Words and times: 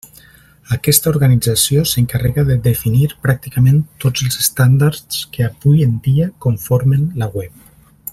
Aquesta 0.75 1.09
organització 1.09 1.83
s'encarrega 1.89 2.45
de 2.47 2.55
definir 2.69 3.09
pràcticament 3.27 3.83
tots 4.05 4.25
els 4.29 4.39
estàndards 4.45 5.23
que 5.37 5.47
avui 5.49 5.85
en 5.89 5.97
dia 6.09 6.31
conformen 6.47 7.05
la 7.23 7.29
web. 7.39 7.69